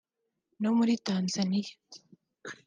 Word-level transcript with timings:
no 0.61 0.69
muri 0.77 0.93
Tanzania 1.07 1.69